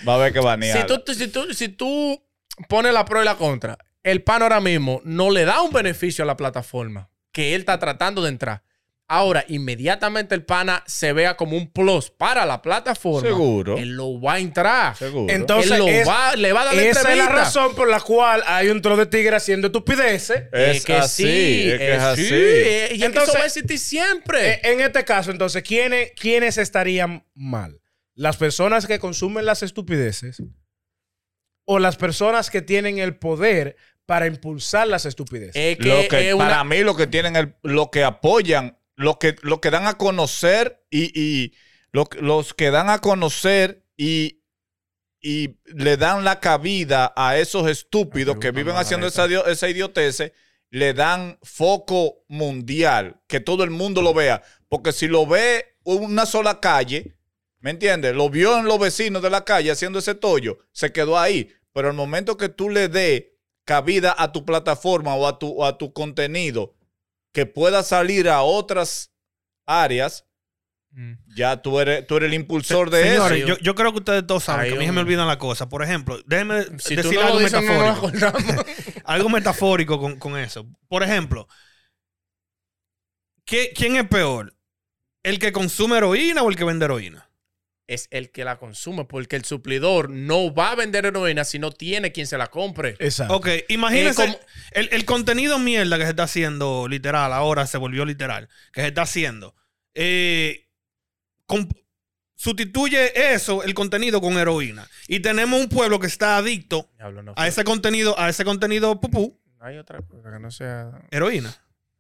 [0.08, 0.86] Va a ver que si, banearla.
[0.88, 2.22] tú, si, tú, si tú
[2.68, 6.24] pones la pro y la contra, el pan ahora mismo no le da un beneficio
[6.24, 8.64] a la plataforma que él está tratando de entrar.
[9.08, 13.28] Ahora, inmediatamente el pana se vea como un plus para la plataforma.
[13.28, 13.78] Seguro.
[13.78, 14.96] Él lo va a entrar.
[14.96, 15.34] Seguro.
[15.34, 17.90] Entonces, él lo es- va, le va a dar la Esa es la razón por
[17.90, 20.44] la cual hay un trozo de tigre haciendo estupideces.
[20.54, 22.26] es, Es que así, sí, es que es así.
[22.26, 24.50] sí, y Entonces- eso va a existir siempre.
[24.54, 27.82] Eh, En este caso, entonces, ¿quiénes, ¿quiénes estarían mal?
[28.16, 30.42] ¿Las personas que consumen las estupideces
[31.66, 33.76] o las personas que tienen el poder
[34.12, 35.56] para impulsar las estupideces?
[35.56, 38.78] Es que, Lo que- es una- para mí lo que tienen el, lo que apoyan
[38.98, 41.54] lo que lo que dan a conocer y, y
[41.94, 44.42] lo los que dan a conocer y
[45.22, 50.34] y le dan la cabida a esos estúpidos que viven haciendo esa, esa idiotez
[50.72, 56.26] le dan foco mundial que todo el mundo lo vea porque si lo ve una
[56.26, 57.16] sola calle
[57.60, 58.14] ¿me entiendes?
[58.14, 61.88] lo vio en los vecinos de la calle haciendo ese tollo se quedó ahí pero
[61.88, 63.31] el momento que tú le dé
[63.72, 66.76] cabida a tu plataforma o a tu, o a tu contenido
[67.34, 69.14] que pueda salir a otras
[69.66, 70.26] áreas,
[70.94, 71.14] Mm.
[71.38, 73.48] ya tú eres, tú eres el impulsor de Señores, eso.
[73.48, 75.70] yo, yo creo que ustedes todos saben que a mí se me olvidan las cosas.
[75.70, 78.12] Por ejemplo, déjenme Si decir no algo dices, metafórico.
[79.06, 80.68] algo metafórico con, con eso.
[80.90, 81.48] Por ejemplo,
[83.46, 84.54] ¿qué- ¿quién es peor?
[85.24, 87.31] ¿El que consume heroína o el que vende heroína?
[87.88, 91.72] Es el que la consume, porque el suplidor no va a vender heroína si no
[91.72, 92.96] tiene quien se la compre.
[93.00, 93.36] Exacto.
[93.36, 94.40] Ok, imagínense Eh, como-
[94.72, 98.88] el, el contenido mierda que se está haciendo literal, ahora se volvió literal, que se
[98.88, 99.56] está haciendo.
[99.94, 100.70] Eh,
[101.46, 101.68] con-
[102.36, 104.88] sustituye eso, el contenido, con heroína.
[105.08, 109.00] Y tenemos un pueblo que está adicto Diablo, no a ese contenido, a ese contenido
[109.00, 110.90] pupú, No hay otra cosa que no sea.
[111.12, 111.54] heroína.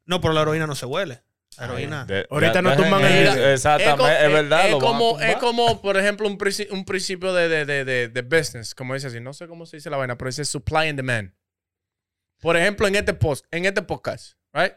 [0.06, 1.22] No, pero la heroína no se huele.
[1.60, 2.06] Heroína.
[2.06, 4.70] De- Ahorita dejen tumban el- Exactamente, co- es, verdad.
[4.70, 6.38] Es, como, es como, por ejemplo, un,
[6.72, 9.20] un principio de, de, de, de, de business, como dice así.
[9.20, 11.34] No sé cómo se dice la vaina, pero dice supply and demand.
[12.40, 14.74] Por ejemplo, en este, post, en este podcast, right?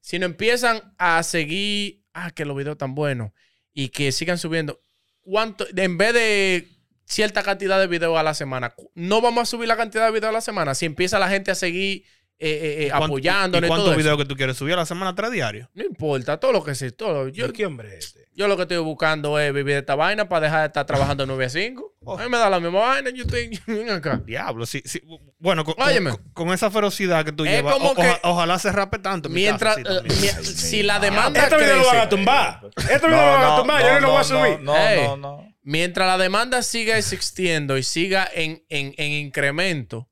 [0.00, 3.30] Si no empiezan a seguir, ah, que los videos tan buenos
[3.72, 4.80] y que sigan subiendo,
[5.20, 6.68] ¿cuánto, en vez de
[7.04, 10.30] cierta cantidad de videos a la semana, no vamos a subir la cantidad de videos
[10.30, 12.04] a la semana si empieza la gente a seguir
[12.38, 15.14] eh, eh, eh, ¿Cuánto- apoyándonos ¿Y cuántos videos que tú quieres subir a la semana?
[15.14, 15.68] ¿Tres diarios?
[15.74, 17.28] No importa, todo lo que sea, todo.
[17.28, 18.26] Yo, ¿Y ¿Qué hombre es este?
[18.34, 20.84] yo lo que estoy buscando es vivir de esta vaina para dejar de estar
[21.16, 21.94] trabajando de 9 a 5.
[22.18, 23.10] A mí me da la misma vaina.
[23.10, 24.20] Yo estoy ven acá.
[24.24, 25.00] Diablo, sí, sí.
[25.38, 28.58] Bueno, con, con- con esa ferocidad que tú Es llevas, como o- que- oja- ojalá
[28.58, 29.28] se rape tanto.
[29.28, 30.24] en mi Mientras, casa, sí, también.
[30.34, 32.60] eh, mi- si la demanda Este video lo van a tumbar.
[32.76, 33.82] Este video lo van a tumbar.
[33.82, 34.60] Yo no lo voy a subir.
[34.60, 35.54] No, no, no.
[35.62, 40.08] mientras la demanda siga existiendo y siga en, en, en incremento,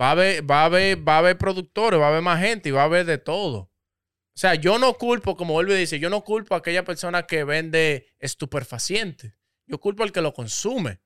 [0.00, 2.68] va a, haber, va, a haber, va a haber productores, va a haber más gente
[2.68, 3.58] y va a haber de todo.
[3.58, 7.44] O sea, yo no culpo, como él dice, yo no culpo a aquella persona que
[7.44, 9.34] vende estupefacientes.
[9.66, 11.00] Yo culpo al que lo consume.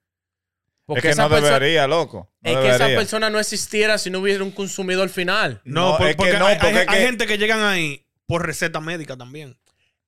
[0.89, 2.31] Es que no persona- debería, loco.
[2.43, 5.61] No es que esa persona no existiera si no hubiera un consumidor final.
[5.65, 7.39] No, No, por- es que porque no, hay, porque hay- es hay que- gente que
[7.39, 9.59] llegan ahí por receta médica también.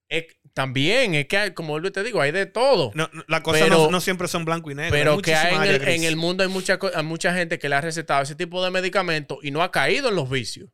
[0.08, 2.90] Es- también, es que hay- como te digo, hay de todo.
[2.94, 4.90] No, no, las cosas Pero- no, no siempre son blanco y negro.
[4.90, 7.74] pero que hay en el, en el mundo hay mucha, hay mucha gente que le
[7.74, 10.70] ha recetado ese tipo de medicamentos y no ha caído en los vicios.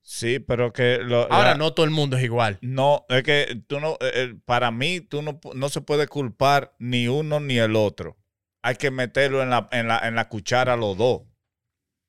[0.00, 1.00] Sí, pero que...
[1.02, 2.56] lo- Ahora, la- no todo el mundo es igual.
[2.62, 6.74] No, es que tú no, eh, eh, para mí, tú no, no se puede culpar
[6.78, 8.16] ni uno ni el otro.
[8.62, 11.22] Hay que meterlo en la, en la, en la cuchara los dos.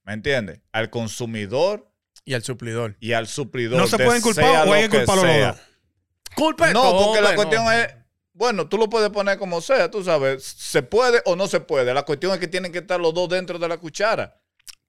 [0.06, 0.62] ¿Me entiendes?
[0.72, 1.92] Al consumidor
[2.24, 2.96] Y al suplidor.
[3.02, 3.80] y al suplidor.
[3.82, 5.58] ¿No se de pueden culpar o hay que culparlo los dos?
[6.36, 7.88] Culpa de No, todo, porque la cuestión es,
[8.34, 11.94] bueno, tú lo puedes poner como sea, tú sabes, se puede o no se puede.
[11.94, 14.40] La cuestión es que tienen que estar los dos dentro de la cuchara.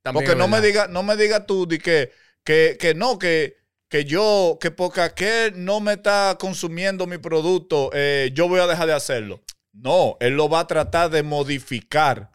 [0.02, 2.12] También Porque no me diga, no me diga tú de que,
[2.44, 3.56] que, que no, que,
[3.88, 8.66] que yo, que porque aquel no me está consumiendo mi producto, eh, yo voy a
[8.66, 9.42] dejar de hacerlo.
[9.72, 12.30] No, él lo va a tratar de modificar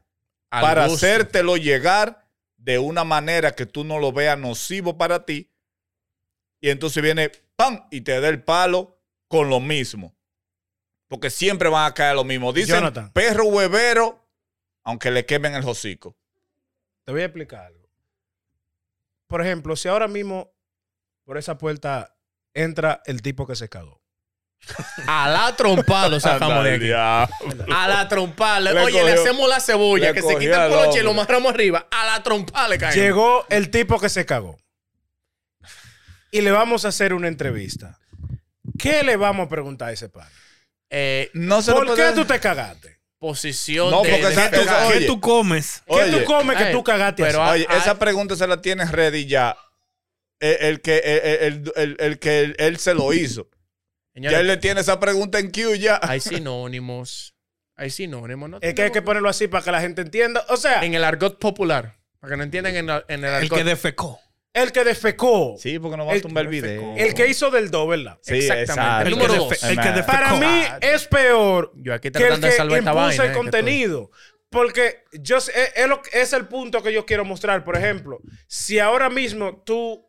[0.50, 1.06] Al para gusto.
[1.06, 5.50] hacértelo llegar de una manera que tú no lo veas nocivo para ti.
[6.60, 7.88] Y entonces viene, ¡pam!
[7.89, 9.01] y te da el palo
[9.32, 10.13] con lo mismo.
[11.08, 12.54] Porque siempre van a caer lo mismo.
[12.54, 13.12] Dicen Jonathan.
[13.12, 14.28] perro huevero,
[14.84, 16.15] aunque le quemen el hocico.
[17.06, 17.89] Te voy a explicar algo.
[19.28, 20.54] Por ejemplo, si ahora mismo
[21.26, 22.15] por esa puerta
[22.54, 24.02] entra el tipo que se cagó.
[25.08, 26.91] A la trompa lo sacamos de aquí.
[26.94, 28.60] A la trompa.
[28.60, 31.04] le- Le Oye, le hacemos la cebolla, le que se quita el al poloche y
[31.04, 31.24] lo hombre.
[31.24, 31.88] amarramos arriba.
[31.89, 32.96] A la trompa le caemos.
[32.96, 34.58] Llegó el tipo que se cagó.
[36.32, 37.98] Y le vamos a hacer una entrevista.
[38.82, 40.32] ¿Qué le vamos a preguntar a ese padre?
[40.89, 43.00] Eh, No se lo ¿Por qué puede- tú te cagaste?
[43.20, 44.10] posición No, de...
[44.10, 45.06] porque de- esa- ¿Qué, oye.
[45.06, 45.84] tú comes?
[45.86, 49.28] ¿Qué Oye, tú comes que tú cagaste pero Oye, esa pregunta se la tienes ready
[49.28, 49.56] ya.
[50.39, 53.48] El, el que, el, el- el- el que él, él se lo hizo.
[54.13, 56.00] Señores, Ya él le tiene esa pregunta en queue ya.
[56.02, 57.36] Hay sinónimos.
[57.76, 58.50] Hay sinónimos.
[58.50, 58.58] ¿no?
[58.62, 60.44] Es que hay que ponerlo así para que la gente entienda.
[60.50, 61.98] O sea, En el argot popular.
[62.20, 63.58] Para que no entiendan en, el- en el El argot.
[63.60, 64.20] que defecó.
[64.54, 65.56] El que defecó.
[65.58, 66.96] Sí, porque no va a tumbar el video.
[66.98, 68.18] El que hizo del do, ¿verdad?
[68.22, 69.04] Sí, Exactamente.
[69.10, 69.64] El número dos.
[69.64, 70.12] el que Para defecó.
[70.12, 73.24] Para mí es peor Yo aquí que el tratando que de salvar esta impuso vaina.
[73.26, 74.12] el eh, contenido.
[74.50, 75.54] Porque yo sé-
[76.12, 77.64] es, el punto que yo quiero mostrar.
[77.64, 80.06] Por ejemplo, si ahora mismo tú,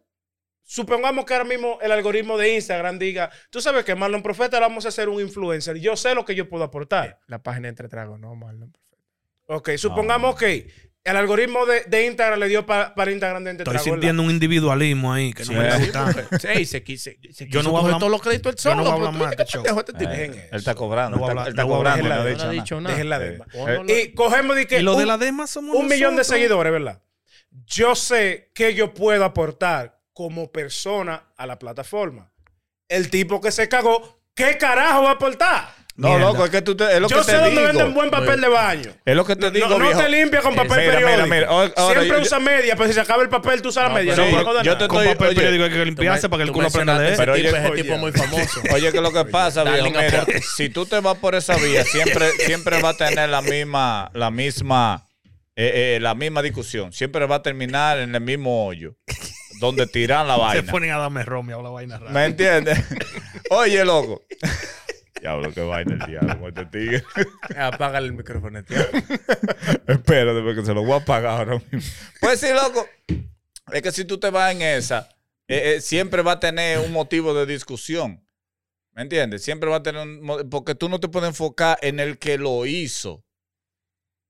[0.65, 4.85] supongamos que ahora mismo el algoritmo de Instagram diga, tú sabes que Marlon Profeta vamos
[4.85, 5.77] a hacer un influencer.
[5.79, 7.05] Yo sé lo que yo puedo aportar.
[7.11, 8.77] estoy- La página entre tragos, no, Marlon.
[9.47, 10.69] Ok, supongamos que
[11.05, 14.31] el algoritmo de, de Instagram le dio pa- para Instagram de Entre Estoy sintiendo un
[14.31, 16.23] individualismo ahí que no Sí, me está sí, gustando.
[16.55, 17.11] Sí, se quiso.
[17.33, 18.77] Se Yo no voy a todos los créditos el yo solo.
[18.77, 19.65] no voy a hablar más de show.
[19.65, 21.17] este Él está cobrando.
[21.19, 22.09] No él está- hablar- él no cobrando.
[22.09, 22.53] No ha la- dicho no nada.
[22.63, 22.95] dicho nada.
[22.95, 23.49] Dejen la demás.
[23.53, 26.25] Ponlo- Y cogemos de que Y lo de un- la dema somos un millón de
[26.25, 27.03] seguidores, ¿verdad?
[27.67, 32.33] Yo sé que yo puedo aportar como persona a la plataforma.
[32.89, 35.69] El tipo que se cagó, ¿qué carajo va a aportar?
[36.03, 36.25] No, Mierda.
[36.33, 37.63] loco, es que tú te, es lo Yo que sé te dónde digo.
[37.63, 38.91] venden buen papel de baño.
[39.05, 40.01] Es lo que te No, digo, no viejo.
[40.01, 41.11] te limpia con papel Mira, periódico.
[41.11, 41.49] mira, mira.
[41.49, 43.95] Ahora- Siempre yo- usa media, pero si se acaba el papel, tú usas la No,
[43.95, 44.15] media.
[44.17, 46.43] pero No, yo- no yo te Con estoy- papel oye, periódico hay que limpiarse para
[46.43, 47.13] que el culo aprenda leer.
[47.13, 48.61] ese Pero tipo, oye, ese tipo muy famoso.
[48.75, 52.31] Oye, que lo que pasa, viejo, mira, si tú te vas por esa vía, siempre,
[52.33, 55.07] siempre va a tener la misma, la misma,
[55.55, 56.93] eh, eh, la misma discusión.
[56.93, 58.97] Siempre va a terminar en el mismo hoyo,
[59.61, 60.73] donde tiran la Se vaina.
[60.73, 62.11] ponen a darme romeo la vaina rara.
[62.11, 62.79] ¿Me entiendes?
[63.51, 64.23] Oye, loco.
[65.23, 67.05] Diablo, qué vaina el diablo con este tigre.
[67.57, 68.77] Apágale el micrófono, tío.
[69.87, 71.93] Espérate, porque se lo voy a apagar ahora mismo.
[72.21, 72.85] Pues sí, loco.
[73.73, 75.09] Es que si tú te vas en esa,
[75.47, 78.27] eh, eh, siempre va a tener un motivo de discusión.
[78.95, 79.45] ¿Me entiendes?
[79.45, 80.51] Siempre va a tener un...
[80.51, 83.25] Porque tú no te puedes enfocar en el que lo hizo.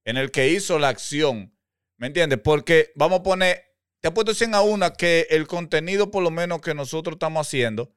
[0.04, 1.56] En el que hizo la acción.
[1.96, 2.38] ¿Me entiendes?
[2.44, 3.64] Porque vamos a poner...
[4.00, 7.94] Te apuesto 100 a una que el contenido por lo menos que nosotros estamos haciendo,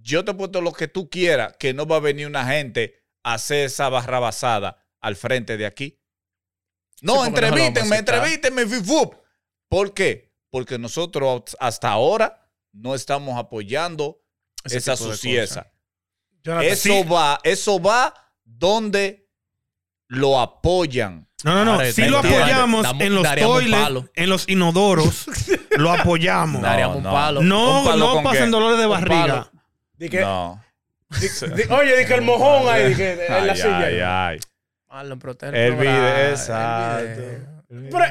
[0.00, 3.34] yo te apuesto lo que tú quieras, que no va a venir una gente a
[3.34, 6.00] hacer esa barrabasada al frente de aquí.
[7.00, 7.56] No, Sí, porque no
[8.66, 9.14] fifup.
[9.68, 10.34] ¿Por qué?
[10.50, 14.20] Porque nosotros hasta ahora no estamos apoyando
[14.64, 14.78] Ese
[15.36, 15.70] esa.
[16.42, 17.02] Jonathan, Eso Sí.
[17.04, 19.28] va, eso va donde
[20.08, 21.28] lo apoyan.
[21.44, 21.92] No, no, no.
[21.92, 25.26] Si lo apoyamos damos- en los toilets, en los inodoros,
[25.76, 26.62] lo apoyamos.
[26.62, 27.12] Daríamos un no.
[27.12, 27.42] palo.
[27.42, 28.50] No, ¿Un palo no con pasen qué?
[28.50, 29.50] dolores de barriga.
[29.98, 30.04] Palo.
[30.04, 30.64] di que- No.
[31.20, 31.28] di-
[31.62, 33.78] di- oye, di que el mojón ahí, di que en la Ay, silla.
[33.78, 34.40] ay, ay.
[34.88, 37.04] Marlon, protege El video, el exacto.
[37.68, 37.90] video.
[37.90, 38.04] Pero,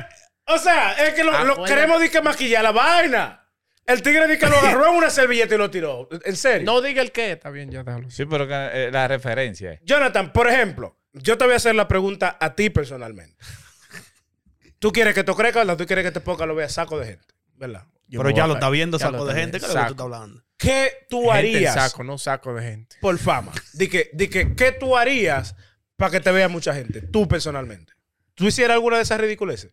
[0.45, 1.65] o sea, es que lo, Ah, lo bueno.
[1.75, 3.43] queremos di que maquillar la vaina.
[3.85, 6.09] El tigre di que lo agarró en una servilleta y lo tiró.
[6.25, 6.65] En serio.
[6.65, 7.31] No diga el qué.
[7.31, 8.09] Está bien, ya déjalo.
[8.11, 9.79] Sí, pero que, eh, la referencia es.
[9.83, 13.37] Jonathan, por ejemplo, yo te voy a hacer la pregunta a ti personalmente.
[14.79, 15.77] Tú quieres que te crezca, ¿verdad?
[15.77, 17.85] Tú quieres que te ponga lo vea saco de gente, ¿verdad?
[18.07, 19.59] Yo Pero ya lo está viendo saco de gente.
[19.59, 20.43] ¿Qué es lo que tú estás hablando?
[20.57, 22.95] ¿Qué tú harías saco, no saco de gente.
[23.01, 23.51] por fama?
[23.73, 25.55] Di que, di que, ¿qué tú harías
[25.97, 27.01] para que te vea mucha gente?
[27.01, 27.93] Tú personalmente.
[28.33, 29.71] ¿Tú hicieras alguna de esas ridiculeces?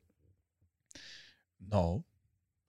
[1.58, 2.04] No.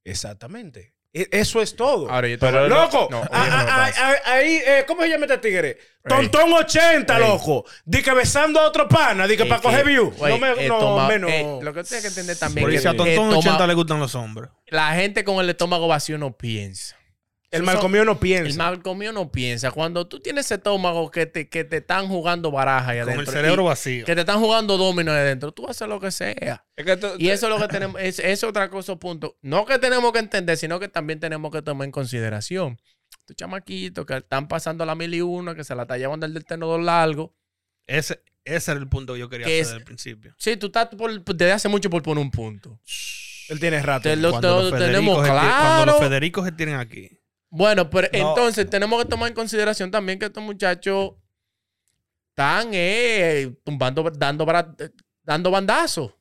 [0.03, 0.93] Exactamente.
[1.13, 2.09] E- Eso es todo.
[2.11, 4.09] Ahora yo te Pero Loco, No, a- no me a- pasa.
[4.09, 5.77] a- ahí, eh, ¿cómo se llama este tigre?
[6.07, 7.23] Tontón 80, Ey.
[7.25, 7.63] loco.
[7.85, 10.13] Di que besando a otro pana, di que Eh, para coger eh, view.
[10.19, 11.31] No me, eh, no, toma- menos.
[11.31, 13.37] eh, lo que usted tiene que entender también Por que si a eh, Tontón toma-
[13.37, 14.49] 80 le gustan los hombres.
[14.75, 16.95] La gente con el estómago vacío no piensa.
[17.51, 18.57] el mal comido no El piensa.
[18.57, 19.71] mal comido no piensa.
[19.71, 23.31] Cuando tú tienes ese estómago que te, que te están jugando baraja ahí Con adentro.
[23.31, 24.05] el cerebro y- vacío.
[24.05, 25.53] Que te están jugando domino ahí adentro.
[25.53, 26.65] Tú haces lo que sea.
[26.75, 29.37] Es que tú- Y eso es lo que tenemos, es, es otra cosa, punto.
[29.41, 32.77] No que tenemos que entender, sino que también tenemos que tomar en consideración.
[33.21, 36.33] Estos chamaquitos que están pasando la mil y uno, que se la está llevando el
[36.33, 37.33] del tenedor largo.
[37.87, 40.35] Ese, ese era el punto que yo quería Que hacer es- desde el principio.
[40.37, 42.81] Sí, tú estás por- desde hace mucho por poner un punto.
[43.47, 44.03] Él tiene rato.
[44.09, 45.85] Te lo- Cuando los te- tenemos Federicos se ti- Cuando claro.
[45.91, 47.09] los Federicos se tienen aquí.
[47.49, 48.29] Bueno, pero No.
[48.29, 51.11] entonces tenemos que tomar en consideración también que estos muchachos
[52.31, 54.45] están eh, tumbando, dando,
[55.23, 56.11] dando bandazos.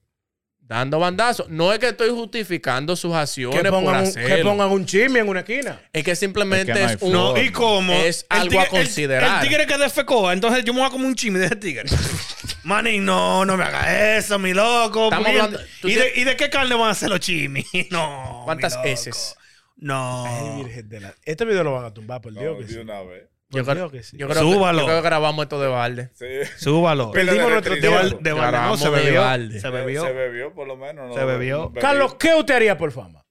[0.66, 1.48] Dando bandazos.
[1.50, 5.18] No es que estoy justificando sus acciones que, por pongan un, que pongan un chisme
[5.20, 5.78] en una esquina.
[5.92, 7.12] Es que simplemente Es que no es, hay un...
[7.12, 7.42] No, forma.
[7.42, 7.92] ¿y cómo?
[7.92, 9.42] Es El algo a tigre- el- considerar.
[9.42, 11.84] El, tigre que defecó, entonces yo me voy a comer un chisme de ese tigre.
[12.64, 13.88] Manín, no, no me hagas
[14.24, 15.12] eso, mi loco.
[15.12, 17.66] Hablando- ¿Y, de, ¿Y de qué carne van a hacer los chimis?
[17.90, 18.42] No.
[18.44, 19.36] ¿Cuántas heces?
[19.76, 20.24] No.
[20.26, 21.14] Ay, virgen de la...
[21.24, 22.56] Este video lo van a tumbar, por Dios.
[22.58, 22.78] que sí.
[22.78, 23.24] una vez.
[23.50, 24.16] Yo creo, Dios que sí.
[24.16, 24.78] yo creo Súbalo.
[24.78, 26.10] Que, yo creo que grabamos esto de balde.
[26.14, 26.26] Sí.
[26.56, 27.10] Súbalo.
[27.12, 28.18] Perdimos nuestro tiempo.
[28.20, 29.20] De Valde, no, se bebió.
[29.20, 29.60] balde.
[29.60, 30.02] Se bebió.
[30.04, 31.08] Se bebió, por lo menos.
[31.08, 31.70] no- Se bebió.
[31.74, 33.24] no Carlos, ¿qué usted haría por fama?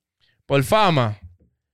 [0.45, 1.19] Por fama.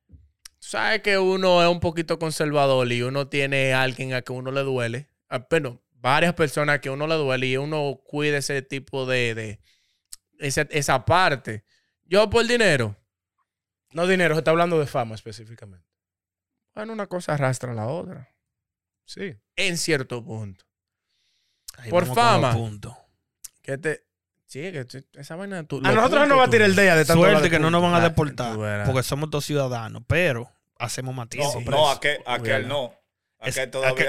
[0.07, 4.31] Tú sabes que uno es un poquito conservador y uno tiene a alguien a que
[4.31, 5.09] uno le duele.
[5.29, 9.35] Ah, Bueno, varias personas que uno le duele y uno cuida ese tipo de...
[9.35, 9.59] de
[10.39, 11.63] esa, esa parte.
[12.05, 12.95] Yo por dinero.
[13.91, 15.85] No dinero, se está hablando de fama específicamente.
[16.75, 18.29] Bueno, una cosa arrastra a la otra.
[19.05, 19.35] Sí.
[19.55, 20.65] En cierto punto.
[21.77, 22.47] Ahí Por fama.
[22.49, 22.93] los puntos.
[23.61, 24.05] Que te...
[24.45, 25.63] Sí, que esa vaina...
[25.63, 27.69] tú- A nosotros nos va a tirar el día de tanto Suerte de que no
[27.69, 28.85] nos van a Ah, deportar.
[28.85, 30.03] Porque somos dos ciudadanos.
[30.07, 31.65] Pero hacemos No, matices.
[31.65, 32.98] no, aquel, aquel Cuidado.
[33.41, 33.57] Es-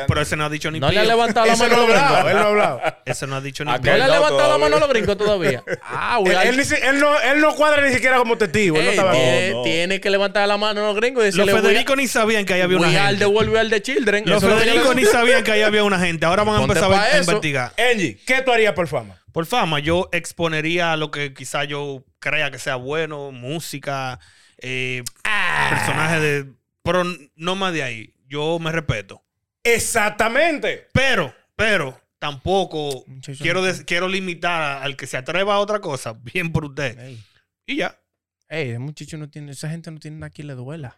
[0.08, 1.88] pero ese no ha dicho ni No le ha levantado la mano no a los
[1.94, 2.30] gringos.
[2.30, 2.80] él no ha hablado.
[3.04, 3.92] Ese no ha dicho ni pío.
[3.92, 5.62] No le ha levantado la mano a los gringos todavía.
[5.82, 6.48] Ah, Él, güey.
[6.48, 8.76] él ni si- él no, él no cuadra ni siquiera como testigo.
[8.76, 11.62] él no tiene, No, tiene que levantar la mano a los gringos y Los decirle
[11.62, 13.18] Federico ni sabían que ahí había una gente.
[13.18, 14.24] the world, we are the children.
[14.26, 16.26] Los Federico ni sabían que ahí había una gente.
[16.26, 17.72] Ahora van a empezar a, investigar.
[17.78, 19.16] Angie, ¿qué tú harías por fama?
[19.32, 24.18] Por fama, yo exponería lo que quizá yo crea que sea bueno, música,
[24.58, 25.04] eh,
[25.70, 26.46] personajes de...
[26.82, 27.04] Pero
[27.36, 28.10] no más de ahí.
[28.30, 29.22] Yo me respeto.
[29.64, 30.86] Exactamente.
[30.94, 36.12] Pero, pero, tampoco Muchacho, quiero, des- quiero limitar al que se atreva a otra cosa.
[36.22, 36.98] Bien por usted.
[36.98, 37.20] Ey,
[37.66, 38.00] Y ya.
[38.48, 40.96] ey, ese muchacho no tiene, esa gente no tiene nada que le duela.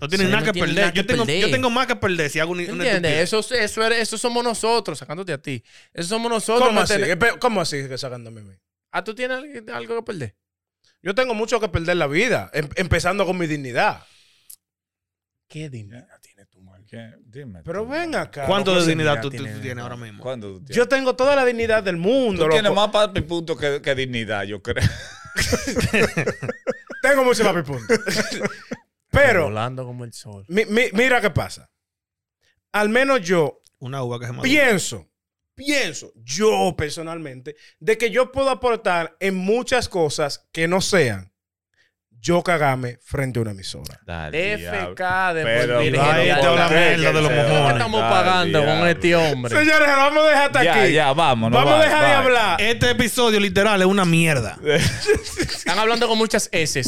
[0.00, 0.84] No tienen Sí, nada no que tienen perder.
[0.86, 1.40] nada yo, que tengo, perder.
[1.42, 3.04] yo tengo más que perder si hago estupidez.
[3.04, 5.62] Eso, eso, eres- eso somos nosotros, sacándote a ti.
[5.92, 6.66] Eso somos nosotros.
[6.66, 6.94] ¿Cómo así?
[6.94, 8.54] Espe- ¿Cómo así que sacándome a mí?
[8.90, 10.36] Ah, tú tienes algo- algo que perder.
[11.02, 14.04] Yo tengo mucho que perder la vida, em- empezando con mi dignidad.
[15.48, 16.21] ¿Qué madre?
[16.92, 17.10] ¿Qué?
[17.24, 17.62] Dime.
[17.64, 17.88] Pero tú.
[17.88, 18.44] ven acá.
[18.44, 20.22] ¿Cuánto ¿qué de dignidad dignidad tú, tú tiene tienes ahora mismo?
[20.22, 20.76] ¿Cuándo tú tienes?
[20.76, 22.44] Yo tengo toda la dignidad del mundo.
[22.44, 22.80] Tú tienes loco.
[22.82, 24.84] más papi punto que, que dignidad, yo creo.
[27.02, 27.94] Tengo mucho papi punto.
[29.10, 30.44] Pero, Volando como el sol.
[30.48, 31.70] mi- mi- mira qué pasa.
[32.72, 34.48] Al menos yo Una uva que se madura.
[34.50, 35.10] pienso,
[35.54, 41.31] pienso, yo personalmente, de que yo puedo aportar en muchas cosas que no sean
[42.22, 43.98] yo cagarme frente a una emisora.
[44.06, 47.72] FK de Pero, Ahí de te de los ¿Qué mojones.
[47.72, 49.58] estamos pagando con este hombre?
[49.58, 50.92] Señores, vamos a dejar hasta Ya, aquí.
[50.92, 51.58] ya, vámonos.
[51.58, 52.60] vamos a bye, dejar de hablar.
[52.60, 54.56] Este episodio literal es una mierda.
[54.64, 56.80] Están hablando con muchas S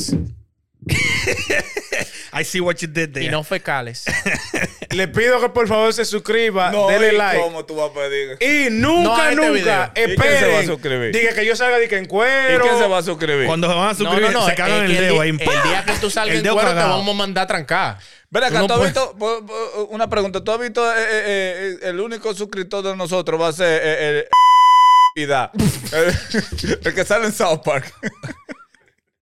[2.37, 3.25] I see what you did there.
[3.25, 4.05] y no fecales.
[4.91, 7.41] Le pido que por favor se suscriba, No, denle ¿y like.
[7.43, 8.37] ¿Cómo tú vas a pedir?
[8.41, 9.91] Y nunca, No este nunca, video.
[9.95, 10.67] ¿Y quién se va a esperen.
[10.67, 11.13] suscribir?
[11.13, 12.65] Diga que yo salga de que en ¿Y cuero.
[12.65, 13.47] quién se va a suscribir?
[13.47, 14.47] Cuando se van a No, suscribir, no, no.
[14.47, 15.31] se cagan el dedo ahí.
[15.31, 17.99] El día que tú salgas en cuero te vamos a mandar a trancar.
[18.31, 19.17] Ven acá, Tú no ¿tú has visto?
[19.19, 20.43] po- Una pregunta.
[20.43, 24.09] ¿Tú has visto eh, eh, eh, el único suscriptor de nosotros va a ser eh,
[24.09, 24.29] el.
[25.93, 27.93] el, el que sale en South Park.